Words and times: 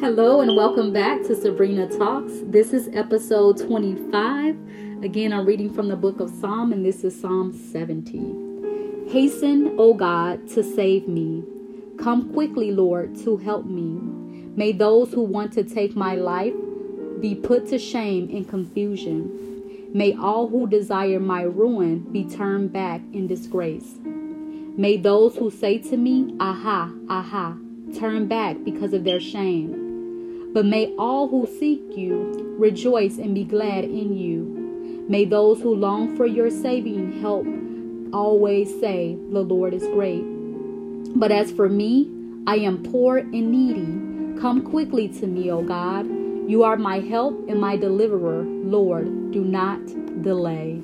Hello 0.00 0.40
and 0.40 0.56
welcome 0.56 0.92
back 0.92 1.22
to 1.22 1.36
Sabrina 1.36 1.86
Talks. 1.86 2.32
This 2.46 2.72
is 2.72 2.90
episode 2.94 3.64
25. 3.64 4.56
Again, 5.04 5.32
I'm 5.32 5.46
reading 5.46 5.72
from 5.72 5.86
the 5.86 5.94
book 5.94 6.18
of 6.18 6.30
Psalm, 6.30 6.72
and 6.72 6.84
this 6.84 7.04
is 7.04 7.18
Psalm 7.18 7.52
70. 7.52 9.12
Hasten, 9.12 9.76
O 9.78 9.94
God, 9.94 10.48
to 10.48 10.64
save 10.64 11.06
me. 11.06 11.44
Come 11.96 12.32
quickly, 12.32 12.72
Lord, 12.72 13.16
to 13.22 13.36
help 13.36 13.66
me. 13.66 14.00
May 14.56 14.72
those 14.72 15.12
who 15.12 15.22
want 15.22 15.52
to 15.52 15.62
take 15.62 15.94
my 15.94 16.16
life 16.16 16.54
be 17.20 17.36
put 17.36 17.68
to 17.68 17.78
shame 17.78 18.28
and 18.32 18.48
confusion. 18.48 19.90
May 19.94 20.12
all 20.14 20.48
who 20.48 20.66
desire 20.66 21.20
my 21.20 21.42
ruin 21.42 22.00
be 22.00 22.24
turned 22.24 22.72
back 22.72 23.00
in 23.12 23.28
disgrace. 23.28 23.94
May 24.76 24.96
those 24.96 25.36
who 25.36 25.52
say 25.52 25.78
to 25.78 25.96
me, 25.96 26.34
Aha, 26.40 26.92
aha, 27.08 27.56
turn 27.96 28.26
back 28.26 28.56
because 28.64 28.92
of 28.92 29.04
their 29.04 29.20
shame. 29.20 29.83
But 30.54 30.66
may 30.66 30.94
all 30.96 31.26
who 31.26 31.48
seek 31.58 31.82
you 31.96 32.56
rejoice 32.58 33.18
and 33.18 33.34
be 33.34 33.42
glad 33.42 33.84
in 33.84 34.16
you. 34.16 35.04
May 35.08 35.24
those 35.24 35.60
who 35.60 35.74
long 35.74 36.16
for 36.16 36.26
your 36.26 36.48
saving 36.48 37.20
help 37.20 37.44
always 38.14 38.70
say, 38.78 39.18
The 39.32 39.40
Lord 39.40 39.74
is 39.74 39.82
great. 39.88 40.22
But 41.16 41.32
as 41.32 41.50
for 41.50 41.68
me, 41.68 42.08
I 42.46 42.56
am 42.56 42.84
poor 42.84 43.18
and 43.18 43.50
needy. 43.50 44.40
Come 44.40 44.62
quickly 44.62 45.08
to 45.08 45.26
me, 45.26 45.50
O 45.50 45.60
God. 45.62 46.06
You 46.48 46.62
are 46.62 46.76
my 46.76 47.00
help 47.00 47.48
and 47.48 47.60
my 47.60 47.76
deliverer. 47.76 48.44
Lord, 48.44 49.32
do 49.32 49.44
not 49.44 49.84
delay. 50.22 50.80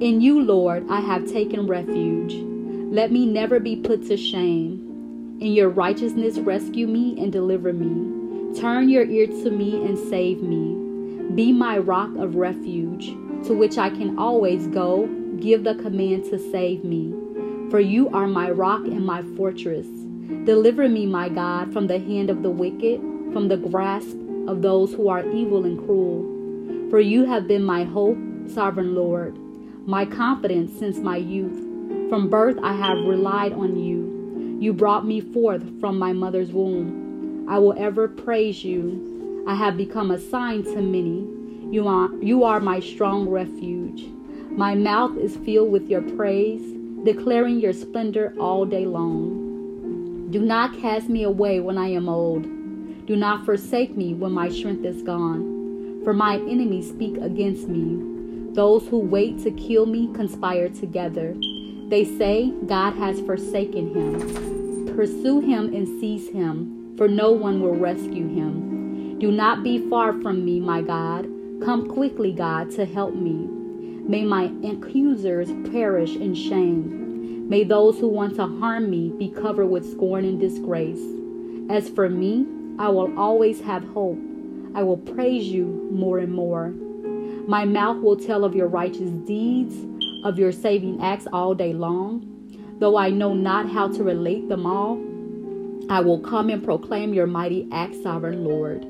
In 0.00 0.20
you, 0.20 0.42
Lord, 0.42 0.86
I 0.88 1.00
have 1.00 1.30
taken 1.30 1.66
refuge. 1.66 2.32
Let 2.92 3.12
me 3.12 3.26
never 3.26 3.60
be 3.60 3.76
put 3.76 4.06
to 4.08 4.16
shame. 4.16 4.91
In 5.40 5.52
your 5.52 5.68
righteousness, 5.68 6.38
rescue 6.38 6.86
me 6.86 7.16
and 7.20 7.32
deliver 7.32 7.72
me. 7.72 8.58
Turn 8.60 8.88
your 8.88 9.04
ear 9.04 9.26
to 9.26 9.50
me 9.50 9.84
and 9.84 9.98
save 9.98 10.42
me. 10.42 10.76
Be 11.34 11.52
my 11.52 11.78
rock 11.78 12.14
of 12.16 12.36
refuge, 12.36 13.06
to 13.46 13.54
which 13.54 13.78
I 13.78 13.90
can 13.90 14.18
always 14.18 14.66
go. 14.68 15.06
Give 15.40 15.64
the 15.64 15.74
command 15.74 16.24
to 16.26 16.38
save 16.38 16.84
me. 16.84 17.14
For 17.70 17.80
you 17.80 18.08
are 18.10 18.26
my 18.26 18.50
rock 18.50 18.84
and 18.84 19.04
my 19.04 19.22
fortress. 19.36 19.86
Deliver 20.44 20.88
me, 20.88 21.06
my 21.06 21.28
God, 21.28 21.72
from 21.72 21.86
the 21.86 21.98
hand 21.98 22.30
of 22.30 22.42
the 22.42 22.50
wicked, 22.50 23.00
from 23.32 23.48
the 23.48 23.56
grasp 23.56 24.16
of 24.46 24.60
those 24.60 24.92
who 24.92 25.08
are 25.08 25.28
evil 25.32 25.64
and 25.64 25.78
cruel. 25.78 26.90
For 26.90 27.00
you 27.00 27.24
have 27.24 27.48
been 27.48 27.64
my 27.64 27.84
hope, 27.84 28.18
sovereign 28.48 28.94
Lord, 28.94 29.36
my 29.86 30.04
confidence 30.04 30.78
since 30.78 30.98
my 30.98 31.16
youth. 31.16 31.58
From 32.10 32.28
birth 32.28 32.58
I 32.62 32.74
have 32.74 32.98
relied 33.06 33.54
on 33.54 33.78
you. 33.78 34.01
You 34.62 34.72
brought 34.72 35.04
me 35.04 35.20
forth 35.20 35.80
from 35.80 35.98
my 35.98 36.12
mother's 36.12 36.52
womb. 36.52 37.46
I 37.48 37.58
will 37.58 37.74
ever 37.76 38.06
praise 38.06 38.62
you. 38.62 39.44
I 39.44 39.56
have 39.56 39.76
become 39.76 40.12
a 40.12 40.20
sign 40.20 40.62
to 40.62 40.76
many. 40.76 41.26
You 41.74 41.88
are, 41.88 42.14
you 42.22 42.44
are 42.44 42.60
my 42.60 42.78
strong 42.78 43.28
refuge. 43.28 44.04
My 44.52 44.76
mouth 44.76 45.18
is 45.18 45.36
filled 45.38 45.72
with 45.72 45.90
your 45.90 46.02
praise, 46.16 46.62
declaring 47.02 47.58
your 47.58 47.72
splendor 47.72 48.34
all 48.38 48.64
day 48.64 48.86
long. 48.86 50.28
Do 50.30 50.40
not 50.40 50.78
cast 50.78 51.08
me 51.08 51.24
away 51.24 51.58
when 51.58 51.76
I 51.76 51.88
am 51.88 52.08
old. 52.08 52.44
Do 53.04 53.16
not 53.16 53.44
forsake 53.44 53.96
me 53.96 54.14
when 54.14 54.30
my 54.30 54.48
strength 54.48 54.84
is 54.84 55.02
gone. 55.02 56.02
For 56.04 56.12
my 56.14 56.36
enemies 56.36 56.88
speak 56.88 57.16
against 57.16 57.66
me. 57.66 58.54
Those 58.54 58.86
who 58.86 59.00
wait 59.00 59.42
to 59.42 59.50
kill 59.50 59.86
me 59.86 60.08
conspire 60.14 60.68
together. 60.68 61.34
They 61.92 62.06
say, 62.06 62.50
God 62.64 62.94
has 62.94 63.20
forsaken 63.20 63.92
him. 63.92 64.96
Pursue 64.96 65.40
him 65.40 65.74
and 65.74 65.86
seize 66.00 66.26
him, 66.30 66.94
for 66.96 67.06
no 67.06 67.32
one 67.32 67.60
will 67.60 67.74
rescue 67.76 68.28
him. 68.28 69.18
Do 69.18 69.30
not 69.30 69.62
be 69.62 69.90
far 69.90 70.14
from 70.22 70.42
me, 70.42 70.58
my 70.58 70.80
God. 70.80 71.24
Come 71.62 71.90
quickly, 71.90 72.32
God, 72.32 72.70
to 72.76 72.86
help 72.86 73.14
me. 73.14 73.46
May 74.08 74.24
my 74.24 74.50
accusers 74.64 75.50
perish 75.70 76.16
in 76.16 76.34
shame. 76.34 77.46
May 77.50 77.62
those 77.62 77.98
who 77.98 78.08
want 78.08 78.36
to 78.36 78.46
harm 78.46 78.88
me 78.88 79.10
be 79.10 79.28
covered 79.28 79.66
with 79.66 79.92
scorn 79.92 80.24
and 80.24 80.40
disgrace. 80.40 81.04
As 81.68 81.90
for 81.90 82.08
me, 82.08 82.46
I 82.78 82.88
will 82.88 83.14
always 83.18 83.60
have 83.60 83.84
hope. 83.88 84.18
I 84.74 84.82
will 84.82 84.96
praise 84.96 85.44
you 85.44 85.90
more 85.92 86.20
and 86.20 86.32
more. 86.32 86.70
My 87.46 87.66
mouth 87.66 87.98
will 87.98 88.16
tell 88.16 88.44
of 88.44 88.56
your 88.56 88.68
righteous 88.68 89.10
deeds 89.26 89.74
of 90.24 90.38
your 90.38 90.52
saving 90.52 91.02
acts 91.02 91.26
all 91.32 91.54
day 91.54 91.72
long. 91.72 92.28
Though 92.78 92.96
I 92.96 93.10
know 93.10 93.34
not 93.34 93.70
how 93.70 93.88
to 93.88 94.02
relate 94.02 94.48
them 94.48 94.66
all, 94.66 95.00
I 95.90 96.00
will 96.00 96.20
come 96.20 96.48
and 96.48 96.62
proclaim 96.62 97.12
your 97.12 97.26
mighty 97.26 97.68
acts, 97.72 98.02
sovereign 98.02 98.44
Lord. 98.44 98.86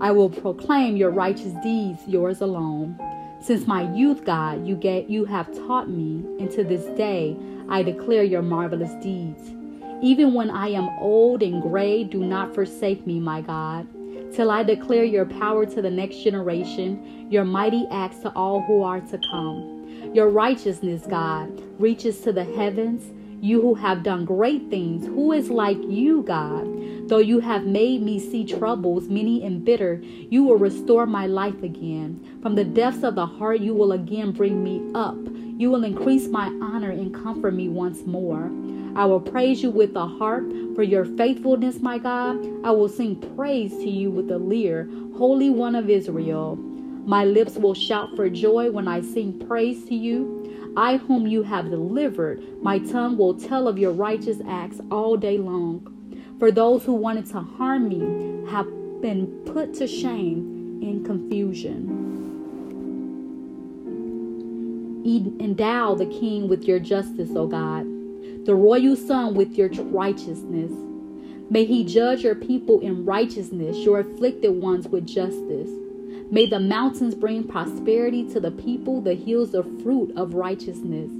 I 0.00 0.10
will 0.12 0.30
proclaim 0.30 0.96
your 0.96 1.10
righteous 1.10 1.52
deeds, 1.62 2.00
yours 2.06 2.40
alone. 2.40 2.98
Since 3.42 3.66
my 3.66 3.90
youth, 3.94 4.24
God, 4.24 4.66
you 4.66 4.74
get 4.74 5.08
you 5.08 5.24
have 5.26 5.54
taught 5.66 5.88
me, 5.88 6.24
and 6.38 6.50
to 6.52 6.64
this 6.64 6.84
day 6.96 7.36
I 7.68 7.82
declare 7.82 8.24
your 8.24 8.42
marvelous 8.42 8.92
deeds. 9.02 9.50
Even 10.02 10.32
when 10.34 10.50
I 10.50 10.68
am 10.68 10.88
old 10.98 11.42
and 11.42 11.62
gray, 11.62 12.04
do 12.04 12.20
not 12.24 12.54
forsake 12.54 13.06
me, 13.06 13.20
my 13.20 13.42
God, 13.42 13.86
till 14.32 14.50
I 14.50 14.62
declare 14.62 15.04
your 15.04 15.26
power 15.26 15.66
to 15.66 15.82
the 15.82 15.90
next 15.90 16.22
generation, 16.22 17.28
your 17.30 17.44
mighty 17.44 17.86
acts 17.90 18.18
to 18.20 18.32
all 18.34 18.62
who 18.62 18.82
are 18.82 19.00
to 19.00 19.18
come. 19.30 19.79
Your 20.14 20.28
righteousness, 20.28 21.06
God, 21.08 21.62
reaches 21.80 22.20
to 22.20 22.32
the 22.32 22.44
heavens. 22.44 23.12
You 23.42 23.62
who 23.62 23.74
have 23.74 24.02
done 24.02 24.24
great 24.24 24.68
things, 24.68 25.06
who 25.06 25.32
is 25.32 25.48
like 25.48 25.78
you, 25.82 26.22
God? 26.22 27.08
Though 27.08 27.18
you 27.18 27.40
have 27.40 27.64
made 27.64 28.02
me 28.02 28.18
see 28.20 28.44
troubles, 28.44 29.08
many 29.08 29.42
and 29.44 29.64
bitter, 29.64 30.00
you 30.02 30.44
will 30.44 30.56
restore 30.56 31.06
my 31.06 31.26
life 31.26 31.62
again. 31.62 32.38
From 32.42 32.54
the 32.54 32.64
depths 32.64 33.02
of 33.02 33.14
the 33.14 33.26
heart, 33.26 33.60
you 33.60 33.74
will 33.74 33.92
again 33.92 34.32
bring 34.32 34.62
me 34.62 34.82
up. 34.94 35.16
You 35.56 35.70
will 35.70 35.84
increase 35.84 36.28
my 36.28 36.46
honor 36.62 36.90
and 36.90 37.14
comfort 37.14 37.54
me 37.54 37.68
once 37.68 38.06
more. 38.06 38.50
I 38.94 39.06
will 39.06 39.20
praise 39.20 39.62
you 39.62 39.70
with 39.70 39.94
the 39.94 40.06
harp 40.06 40.50
for 40.74 40.82
your 40.82 41.04
faithfulness, 41.04 41.80
my 41.80 41.98
God. 41.98 42.36
I 42.64 42.70
will 42.70 42.88
sing 42.88 43.16
praise 43.36 43.72
to 43.72 43.88
you 43.88 44.10
with 44.10 44.28
the 44.28 44.38
lyre, 44.38 44.88
Holy 45.16 45.50
One 45.50 45.74
of 45.74 45.90
Israel. 45.90 46.58
My 47.06 47.24
lips 47.24 47.56
will 47.56 47.74
shout 47.74 48.14
for 48.14 48.28
joy 48.30 48.70
when 48.70 48.86
I 48.86 49.00
sing 49.00 49.38
praise 49.46 49.84
to 49.86 49.94
you. 49.94 50.72
I, 50.76 50.98
whom 50.98 51.26
you 51.26 51.42
have 51.42 51.70
delivered, 51.70 52.62
my 52.62 52.78
tongue 52.78 53.16
will 53.16 53.34
tell 53.34 53.66
of 53.66 53.78
your 53.78 53.92
righteous 53.92 54.38
acts 54.46 54.80
all 54.90 55.16
day 55.16 55.38
long. 55.38 55.86
For 56.38 56.50
those 56.50 56.84
who 56.84 56.94
wanted 56.94 57.26
to 57.26 57.40
harm 57.40 57.88
me 57.88 58.50
have 58.50 58.66
been 59.02 59.26
put 59.46 59.74
to 59.74 59.86
shame 59.86 60.80
in 60.82 61.04
confusion. 61.04 62.06
Endow 65.40 65.94
the 65.94 66.06
king 66.06 66.48
with 66.48 66.64
your 66.64 66.78
justice, 66.78 67.30
O 67.34 67.46
God, 67.46 67.84
the 68.46 68.54
royal 68.54 68.94
son 68.94 69.34
with 69.34 69.56
your 69.56 69.68
righteousness. 69.68 70.70
May 71.50 71.64
he 71.64 71.84
judge 71.84 72.22
your 72.22 72.36
people 72.36 72.80
in 72.80 73.04
righteousness, 73.04 73.76
your 73.78 74.00
afflicted 74.00 74.52
ones 74.62 74.86
with 74.86 75.06
justice. 75.06 75.70
May 76.30 76.46
the 76.46 76.60
mountains 76.60 77.14
bring 77.14 77.44
prosperity 77.44 78.28
to 78.32 78.40
the 78.40 78.50
people, 78.50 79.00
the 79.00 79.14
hills 79.14 79.52
the 79.52 79.62
fruit 79.82 80.12
of 80.16 80.34
righteousness. 80.34 81.10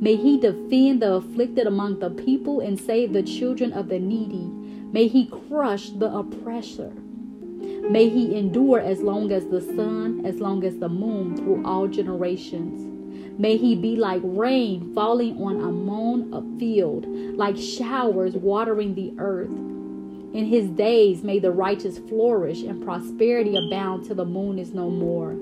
May 0.00 0.16
he 0.16 0.38
defend 0.38 1.02
the 1.02 1.14
afflicted 1.14 1.66
among 1.66 1.98
the 1.98 2.10
people 2.10 2.60
and 2.60 2.78
save 2.78 3.12
the 3.12 3.22
children 3.22 3.72
of 3.72 3.88
the 3.88 3.98
needy. 3.98 4.50
May 4.92 5.08
he 5.08 5.26
crush 5.26 5.90
the 5.90 6.12
oppressor. 6.12 6.92
May 7.90 8.08
he 8.08 8.36
endure 8.36 8.80
as 8.80 9.00
long 9.00 9.32
as 9.32 9.46
the 9.46 9.60
sun, 9.60 10.24
as 10.24 10.36
long 10.38 10.64
as 10.64 10.78
the 10.78 10.88
moon, 10.88 11.36
through 11.36 11.64
all 11.64 11.86
generations. 11.88 12.86
May 13.38 13.56
he 13.56 13.74
be 13.74 13.96
like 13.96 14.20
rain 14.24 14.92
falling 14.94 15.42
on 15.42 15.56
a 15.56 15.72
mown 15.72 16.58
field, 16.58 17.06
like 17.36 17.56
showers 17.56 18.34
watering 18.34 18.94
the 18.94 19.12
earth. 19.18 19.50
In 20.32 20.46
his 20.46 20.68
days 20.68 21.24
may 21.24 21.38
the 21.38 21.50
righteous 21.50 21.98
flourish 21.98 22.62
and 22.62 22.84
prosperity 22.84 23.56
abound 23.56 24.04
till 24.04 24.14
the 24.14 24.24
moon 24.24 24.58
is 24.58 24.72
no 24.72 24.88
more. 24.88 25.36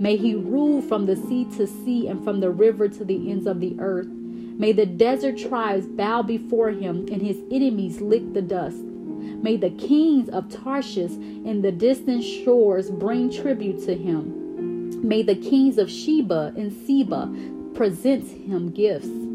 May 0.00 0.16
he 0.16 0.34
rule 0.34 0.82
from 0.82 1.06
the 1.06 1.16
sea 1.16 1.44
to 1.56 1.66
sea 1.66 2.08
and 2.08 2.22
from 2.24 2.40
the 2.40 2.50
river 2.50 2.88
to 2.88 3.04
the 3.04 3.30
ends 3.30 3.46
of 3.46 3.60
the 3.60 3.76
earth. 3.78 4.08
May 4.08 4.72
the 4.72 4.86
desert 4.86 5.38
tribes 5.38 5.86
bow 5.86 6.22
before 6.22 6.70
him 6.70 7.06
and 7.12 7.22
his 7.22 7.38
enemies 7.50 8.00
lick 8.00 8.32
the 8.34 8.42
dust. 8.42 8.78
May 8.78 9.56
the 9.56 9.70
kings 9.70 10.28
of 10.30 10.48
Tarshish 10.48 11.12
and 11.12 11.62
the 11.62 11.70
distant 11.72 12.24
shores 12.24 12.90
bring 12.90 13.30
tribute 13.30 13.84
to 13.86 13.94
him. 13.94 15.06
May 15.06 15.22
the 15.22 15.36
kings 15.36 15.78
of 15.78 15.88
Sheba 15.90 16.54
and 16.56 16.72
Seba 16.72 17.32
present 17.74 18.28
him 18.28 18.70
gifts. 18.70 19.27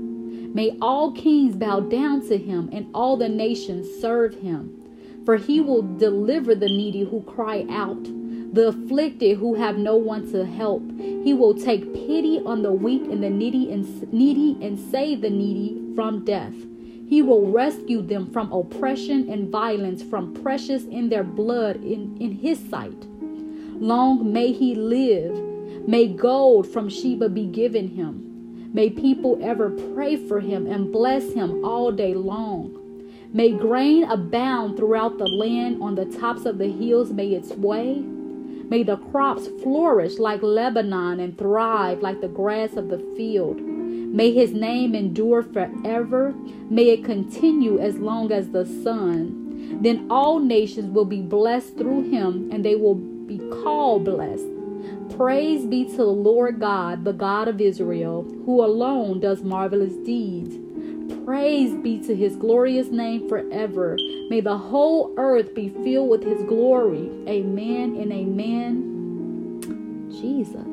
May 0.54 0.78
all 0.80 1.12
kings 1.12 1.56
bow 1.56 1.80
down 1.80 2.28
to 2.28 2.38
him 2.38 2.70
and 2.72 2.88
all 2.94 3.18
the 3.18 3.28
nations 3.28 3.88
serve 4.00 4.36
him. 4.36 4.80
For 5.26 5.38
he 5.38 5.60
will 5.60 5.82
deliver 5.82 6.54
the 6.54 6.68
needy 6.68 7.04
who 7.04 7.22
cry 7.22 7.66
out, 7.70 8.04
the 8.54 8.68
afflicted 8.68 9.38
who 9.38 9.56
have 9.56 9.78
no 9.78 9.96
one 9.96 10.32
to 10.32 10.46
help. 10.46 10.84
He 11.00 11.34
will 11.34 11.56
take 11.56 11.94
pity 11.94 12.40
on 12.46 12.62
the 12.62 12.72
weak 12.72 13.02
and 13.04 13.24
the 13.24 13.30
needy 13.32 13.72
and 13.72 14.14
needy 14.14 14.58
and 14.62 14.78
save 14.92 15.22
the 15.22 15.30
needy 15.30 15.96
from 15.96 16.24
death. 16.24 16.54
He 17.08 17.22
will 17.22 17.50
rescue 17.50 18.02
them 18.02 18.32
from 18.32 18.52
oppression 18.52 19.30
and 19.30 19.50
violence, 19.50 20.04
from 20.04 20.34
precious 20.34 20.84
in 20.84 21.10
their 21.10 21.24
blood 21.24 21.78
in, 21.78 22.16
in 22.20 22.32
his 22.32 22.60
sight. 22.70 23.06
Long 23.80 24.32
may 24.32 24.52
he 24.52 24.76
live. 24.76 25.36
May 25.88 26.08
gold 26.08 26.68
from 26.68 26.90
Sheba 26.90 27.30
be 27.30 27.46
given 27.46 27.88
him. 27.90 28.33
May 28.74 28.90
people 28.90 29.38
ever 29.40 29.70
pray 29.70 30.16
for 30.16 30.40
him 30.40 30.66
and 30.66 30.92
bless 30.92 31.34
him 31.34 31.64
all 31.64 31.92
day 31.92 32.16
long. 32.16 32.80
May 33.32 33.52
grain 33.52 34.04
abound 34.04 34.78
throughout 34.78 35.20
the 35.20 35.28
land, 35.28 35.82
on 35.82 35.94
the 35.94 36.06
tops 36.06 36.48
of 36.48 36.58
the 36.58 36.72
hills 36.72 37.12
may 37.12 37.30
its 37.30 37.52
way. 37.52 38.00
May 38.00 38.82
the 38.82 38.98
crops 38.98 39.48
flourish 39.62 40.18
like 40.18 40.42
Lebanon 40.42 41.20
and 41.20 41.38
thrive 41.38 42.02
like 42.02 42.20
the 42.20 42.28
grass 42.28 42.76
of 42.76 42.90
the 42.90 42.98
field. 43.16 43.62
May 43.62 44.32
his 44.32 44.54
name 44.54 44.96
endure 44.96 45.44
forever. 45.44 46.34
May 46.70 46.90
it 46.90 47.04
continue 47.04 47.78
as 47.78 47.98
long 47.98 48.32
as 48.32 48.50
the 48.50 48.66
sun. 48.66 49.80
Then 49.84 50.08
all 50.10 50.40
nations 50.40 50.92
will 50.92 51.06
be 51.06 51.22
blessed 51.22 51.78
through 51.78 52.10
him, 52.10 52.50
and 52.52 52.66
they 52.66 52.76
will 52.76 52.96
be 52.96 53.38
called 53.64 54.06
blessed. 54.06 54.46
Praise 55.18 55.66
be 55.66 55.86
to 55.86 55.98
the 55.98 56.06
Lord 56.06 56.60
God, 56.60 57.06
the 57.06 57.14
God 57.14 57.48
of 57.48 57.62
Israel, 57.62 58.24
who 58.46 58.64
alone 58.64 59.20
does 59.20 59.44
marvelous 59.44 59.94
deeds. 60.06 60.58
Praise 61.26 61.76
be 61.76 62.00
to 62.00 62.16
his 62.16 62.36
glorious 62.36 62.88
name 62.88 63.30
forever. 63.30 63.98
May 64.30 64.42
the 64.42 64.58
whole 64.58 65.14
earth 65.18 65.54
be 65.54 65.70
filled 65.70 66.10
with 66.10 66.24
his 66.24 66.44
glory. 66.44 67.10
Amen 67.28 67.96
and 67.96 68.12
amen. 68.12 70.10
Jesus. 70.12 70.64